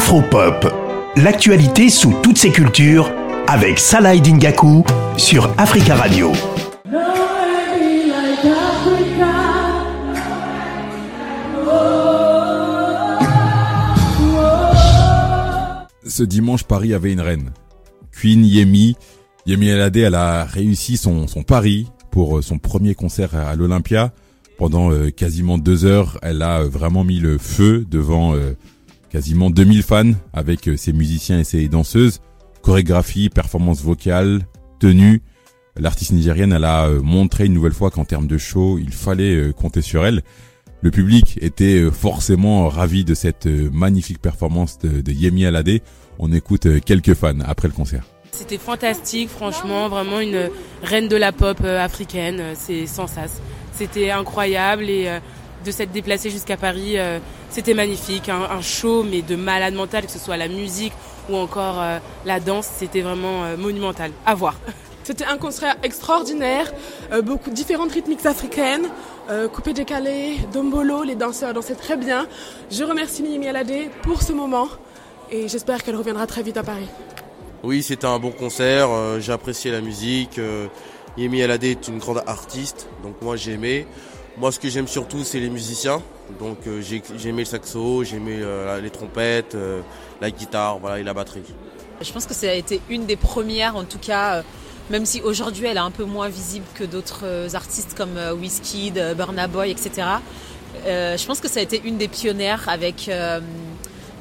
Afropop, 0.00 0.66
l'actualité 1.16 1.90
sous 1.90 2.14
toutes 2.22 2.38
ses 2.38 2.50
cultures 2.50 3.12
avec 3.46 3.78
Salah 3.78 4.16
Dingaku 4.16 4.82
sur 5.18 5.52
Africa 5.58 5.94
Radio. 5.94 6.32
Ce 16.06 16.22
dimanche, 16.22 16.64
Paris 16.64 16.94
avait 16.94 17.12
une 17.12 17.20
reine. 17.20 17.50
Queen 18.10 18.42
Yemi. 18.42 18.96
Yemi 19.44 19.70
Alade, 19.70 19.98
elle 19.98 20.14
a 20.14 20.44
réussi 20.46 20.96
son, 20.96 21.26
pari 21.46 21.88
pour 22.10 22.38
euh, 22.38 22.42
son 22.42 22.58
premier 22.58 22.94
concert 22.94 23.34
à 23.34 23.54
l'Olympia. 23.54 24.14
Pendant 24.56 24.90
euh, 24.90 25.10
quasiment 25.10 25.58
deux 25.58 25.84
heures, 25.84 26.18
elle 26.22 26.40
a 26.40 26.62
euh, 26.62 26.68
vraiment 26.68 27.04
mis 27.04 27.18
le 27.18 27.36
feu 27.36 27.84
devant 27.88 28.34
quasiment 29.10 29.50
2000 29.50 29.82
fans 29.82 30.12
avec 30.32 30.70
ses 30.76 30.92
musiciens 30.92 31.40
et 31.40 31.44
ses 31.44 31.68
danseuses. 31.68 32.20
Chorégraphie, 32.62 33.28
performance 33.28 33.82
vocale, 33.82 34.40
tenue. 34.78 35.22
L'artiste 35.76 36.12
nigérienne, 36.12 36.52
elle 36.52 36.64
a 36.64 36.88
montré 37.02 37.46
une 37.46 37.54
nouvelle 37.54 37.72
fois 37.72 37.90
qu'en 37.90 38.04
termes 38.04 38.26
de 38.26 38.38
show, 38.38 38.78
il 38.78 38.92
fallait 38.92 39.52
compter 39.52 39.82
sur 39.82 40.04
elle. 40.04 40.22
Le 40.82 40.90
public 40.90 41.38
était 41.40 41.90
forcément 41.90 42.68
ravi 42.68 43.04
de 43.04 43.14
cette 43.14 43.46
magnifique 43.46 44.20
performance 44.20 44.78
de, 44.78 45.12
Yemi 45.12 45.46
Alade. 45.46 45.80
On 46.18 46.32
écoute 46.32 46.66
quelques 46.84 47.14
fans 47.14 47.40
après 47.46 47.68
le 47.68 47.74
concert. 47.74 48.04
C'était 48.32 48.58
fantastique, 48.58 49.28
franchement, 49.28 49.88
vraiment 49.88 50.20
une 50.20 50.50
reine 50.82 51.08
de 51.08 51.16
la 51.16 51.32
pop 51.32 51.58
euh, 51.64 51.84
africaine, 51.84 52.38
euh, 52.40 52.54
c'est 52.56 52.86
sans 52.86 53.06
sas. 53.06 53.40
C'était 53.72 54.10
incroyable 54.10 54.84
et 54.84 55.08
euh, 55.08 55.18
de 55.64 55.70
s'être 55.70 55.92
déplacée 55.92 56.30
jusqu'à 56.30 56.56
Paris, 56.56 56.96
c'était 57.50 57.74
magnifique, 57.74 58.28
un, 58.28 58.60
show 58.62 59.02
mais 59.02 59.22
de 59.22 59.36
malade 59.36 59.74
mental, 59.74 60.06
que 60.06 60.12
ce 60.12 60.18
soit 60.18 60.36
la 60.36 60.48
musique 60.48 60.92
ou 61.28 61.36
encore 61.36 61.82
la 62.24 62.40
danse, 62.40 62.68
c'était 62.78 63.02
vraiment 63.02 63.56
monumental. 63.56 64.10
À 64.26 64.34
voir. 64.34 64.54
C'était 65.02 65.24
un 65.24 65.38
concert 65.38 65.76
extraordinaire, 65.82 66.72
beaucoup 67.24 67.50
de 67.50 67.54
différentes 67.54 67.90
rythmiques 67.90 68.26
africaines, 68.26 68.86
coupé 69.52 69.72
décalé, 69.72 70.36
dombolo, 70.52 71.02
les 71.02 71.16
danseurs 71.16 71.52
dansaient 71.52 71.74
très 71.74 71.96
bien. 71.96 72.28
Je 72.70 72.84
remercie 72.84 73.22
Mimi 73.22 73.48
Alade 73.48 73.90
pour 74.02 74.22
ce 74.22 74.32
moment 74.32 74.68
et 75.30 75.48
j'espère 75.48 75.82
qu'elle 75.82 75.96
reviendra 75.96 76.26
très 76.26 76.42
vite 76.42 76.56
à 76.56 76.62
Paris. 76.62 76.88
Oui, 77.62 77.82
c'était 77.82 78.06
un 78.06 78.18
bon 78.18 78.30
concert, 78.30 78.88
euh, 78.90 79.20
j'ai 79.20 79.32
apprécié 79.32 79.70
la 79.70 79.82
musique. 79.82 80.38
Euh, 80.38 80.68
Yemi 81.18 81.42
Alade 81.42 81.64
est 81.64 81.88
une 81.88 81.98
grande 81.98 82.22
artiste, 82.26 82.88
donc 83.02 83.20
moi 83.20 83.36
j'ai 83.36 83.52
aimé. 83.52 83.86
Moi 84.36 84.52
ce 84.52 84.58
que 84.58 84.68
j'aime 84.68 84.88
surtout 84.88 85.24
c'est 85.24 85.40
les 85.40 85.50
musiciens, 85.50 86.02
donc 86.38 86.58
euh, 86.66 86.80
j'ai 86.80 87.02
aimé 87.28 87.42
le 87.42 87.44
saxo, 87.44 88.04
j'ai 88.04 88.16
aimé 88.16 88.38
les 88.82 88.90
trompettes, 88.90 89.56
la 90.20 90.30
guitare 90.30 90.78
voilà, 90.78 90.98
et 90.98 91.02
la 91.02 91.14
batterie. 91.14 91.42
Je 92.00 92.12
pense 92.12 92.26
que 92.26 92.34
ça 92.34 92.48
a 92.48 92.54
été 92.54 92.80
une 92.88 93.06
des 93.06 93.16
premières 93.16 93.76
en 93.76 93.84
tout 93.84 93.98
cas, 93.98 94.42
même 94.88 95.04
si 95.04 95.20
aujourd'hui 95.20 95.66
elle 95.66 95.76
est 95.76 95.80
un 95.80 95.90
peu 95.90 96.04
moins 96.04 96.28
visible 96.28 96.64
que 96.74 96.84
d'autres 96.84 97.54
artistes 97.54 97.94
comme 97.94 98.18
Wizkid, 98.40 99.14
Burna 99.16 99.48
Boy, 99.48 99.70
etc. 99.70 100.06
je 100.86 101.26
pense 101.26 101.40
que 101.40 101.48
ça 101.48 101.60
a 101.60 101.62
été 101.62 101.82
une 101.84 101.98
des 101.98 102.08
pionnières 102.08 102.68
avec 102.68 103.10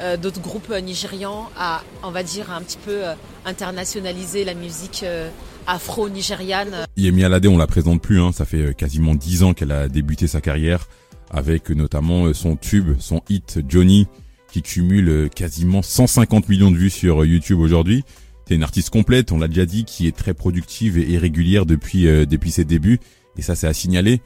euh, 0.00 0.16
d'autres 0.16 0.40
groupes 0.40 0.70
nigérians 0.82 1.48
à, 1.56 1.82
on 2.02 2.10
va 2.10 2.22
dire, 2.22 2.50
un 2.50 2.60
petit 2.60 2.76
peu 2.84 3.06
euh, 3.06 3.14
internationaliser 3.46 4.44
la 4.44 4.52
musique 4.52 5.00
euh, 5.04 5.30
afro-nigériane. 5.66 6.86
Yemi 6.96 7.24
Alade, 7.24 7.46
on 7.46 7.56
la 7.56 7.66
présente 7.66 8.02
plus, 8.02 8.20
hein. 8.20 8.30
ça 8.32 8.44
fait 8.44 8.74
quasiment 8.76 9.14
dix 9.14 9.42
ans 9.42 9.54
qu'elle 9.54 9.72
a 9.72 9.88
débuté 9.88 10.26
sa 10.26 10.40
carrière 10.40 10.88
avec 11.30 11.70
notamment 11.70 12.32
son 12.34 12.56
tube, 12.56 12.96
son 12.98 13.22
hit 13.28 13.60
Johnny, 13.68 14.06
qui 14.52 14.62
cumule 14.62 15.28
quasiment 15.34 15.82
150 15.82 16.48
millions 16.48 16.70
de 16.70 16.76
vues 16.76 16.90
sur 16.90 17.24
YouTube 17.24 17.58
aujourd'hui. 17.58 18.04
C'est 18.46 18.54
une 18.54 18.62
artiste 18.62 18.90
complète, 18.90 19.32
on 19.32 19.38
l'a 19.38 19.48
déjà 19.48 19.66
dit, 19.66 19.84
qui 19.84 20.06
est 20.06 20.16
très 20.16 20.34
productive 20.34 20.98
et 20.98 21.18
régulière 21.18 21.66
depuis 21.66 22.04
depuis 22.04 22.52
ses 22.52 22.64
débuts, 22.64 23.00
et 23.36 23.42
ça 23.42 23.56
c'est 23.56 23.66
à 23.66 23.72
signaler. 23.72 24.20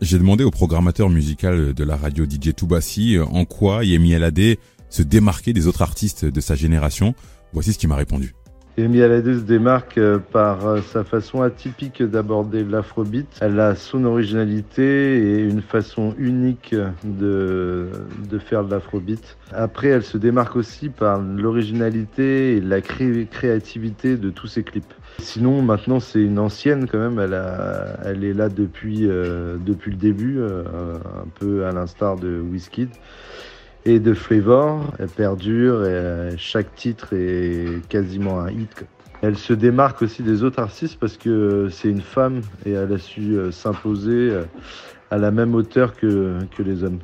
J'ai 0.00 0.16
demandé 0.16 0.44
au 0.44 0.50
programmateur 0.50 1.10
musical 1.10 1.74
de 1.74 1.84
la 1.84 1.96
radio 1.96 2.24
DJ 2.24 2.54
Toubassi 2.54 3.18
en 3.18 3.44
quoi 3.44 3.84
Yemi 3.84 4.14
Alade 4.14 4.56
se 4.88 5.02
démarquer 5.02 5.52
des 5.52 5.66
autres 5.66 5.82
artistes 5.82 6.24
de 6.24 6.40
sa 6.40 6.54
génération 6.54 7.14
Voici 7.52 7.72
ce 7.72 7.78
qu'il 7.78 7.88
m'a 7.88 7.96
répondu. 7.96 8.34
Amy 8.78 9.00
Alade 9.00 9.24
se 9.24 9.44
démarque 9.44 9.96
euh, 9.96 10.18
par 10.18 10.66
euh, 10.66 10.82
sa 10.82 11.02
façon 11.02 11.40
atypique 11.40 12.02
d'aborder 12.02 12.62
l'afrobeat. 12.62 13.26
Elle 13.40 13.58
a 13.58 13.74
son 13.74 14.04
originalité 14.04 15.16
et 15.16 15.38
une 15.38 15.62
façon 15.62 16.14
unique 16.18 16.74
de, 17.02 17.88
faire 18.38 18.64
de 18.64 18.70
l'afrobeat. 18.70 19.38
Après, 19.52 19.88
elle 19.88 20.02
se 20.02 20.18
démarque 20.18 20.56
aussi 20.56 20.90
par 20.90 21.22
l'originalité 21.22 22.58
et 22.58 22.60
la 22.60 22.82
créativité 22.82 24.18
de 24.18 24.28
tous 24.28 24.48
ses 24.48 24.62
clips. 24.62 24.92
Sinon, 25.20 25.62
maintenant, 25.62 25.98
c'est 25.98 26.20
une 26.20 26.38
ancienne 26.38 26.86
quand 26.86 26.98
même. 26.98 27.18
Elle, 27.18 28.24
est 28.24 28.34
là 28.34 28.50
depuis, 28.50 29.08
euh, 29.08 29.56
depuis 29.56 29.92
le 29.92 29.96
début, 29.96 30.38
un 30.42 31.28
peu 31.40 31.64
à 31.64 31.72
l'instar 31.72 32.16
de 32.16 32.38
Wizkid 32.40 32.90
et 33.86 34.00
de 34.00 34.12
flavor. 34.12 34.92
Elle 34.98 35.08
perdure 35.08 35.84
et 35.84 35.88
euh, 35.88 36.36
chaque 36.36 36.74
titre 36.74 37.14
est 37.14 37.86
quasiment 37.88 38.40
un 38.40 38.50
hit. 38.50 38.84
Elle 39.22 39.38
se 39.38 39.54
démarque 39.54 40.02
aussi 40.02 40.22
des 40.22 40.42
autres 40.42 40.58
artistes 40.60 40.98
parce 41.00 41.16
que 41.16 41.68
c'est 41.70 41.88
une 41.88 42.02
femme 42.02 42.42
et 42.66 42.72
elle 42.72 42.92
a 42.92 42.98
su 42.98 43.36
euh, 43.36 43.50
s'imposer 43.50 44.10
euh, 44.10 44.44
à 45.10 45.16
la 45.16 45.30
même 45.30 45.54
hauteur 45.54 45.96
que, 45.96 46.38
que 46.56 46.62
les 46.62 46.84
hommes. 46.84 46.98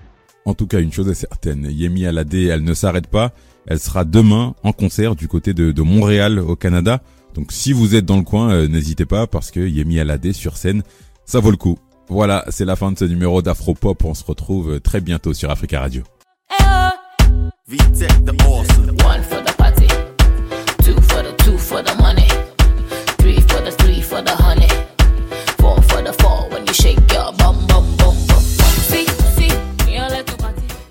En 0.44 0.54
tout 0.54 0.66
cas, 0.66 0.80
une 0.80 0.92
chose 0.92 1.08
est 1.08 1.14
certaine, 1.14 1.68
Yemi 1.70 2.04
Alade, 2.04 2.34
elle 2.34 2.64
ne 2.64 2.74
s'arrête 2.74 3.06
pas. 3.06 3.32
Elle 3.66 3.78
sera 3.78 4.04
demain 4.04 4.56
en 4.64 4.72
concert 4.72 5.14
du 5.14 5.28
côté 5.28 5.54
de, 5.54 5.82
Montréal 5.82 6.40
au 6.40 6.56
Canada. 6.56 7.00
Donc 7.34 7.52
si 7.52 7.72
vous 7.72 7.94
êtes 7.94 8.04
dans 8.04 8.16
le 8.16 8.24
coin, 8.24 8.66
n'hésitez 8.66 9.06
pas 9.06 9.28
parce 9.28 9.52
que 9.52 9.60
Yemi 9.60 10.00
Alade 10.00 10.32
sur 10.32 10.56
scène, 10.56 10.82
ça 11.24 11.38
vaut 11.38 11.52
le 11.52 11.56
coup. 11.56 11.78
Voilà, 12.08 12.44
c'est 12.48 12.64
la 12.64 12.74
fin 12.74 12.90
de 12.90 12.98
ce 12.98 13.04
numéro 13.04 13.40
d'Afropop. 13.40 14.04
On 14.04 14.14
se 14.14 14.24
retrouve 14.24 14.80
très 14.80 15.00
bientôt 15.00 15.32
sur 15.32 15.48
Africa 15.48 15.78
Radio. 15.78 16.02
Uh. 16.60 16.92
V-Tech 17.66 18.24
the 18.24 18.34
awesome. 18.46 19.01